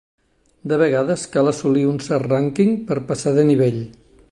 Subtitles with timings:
[0.71, 3.79] De vegades, cal assolir un cert rànquing per passar de nivell.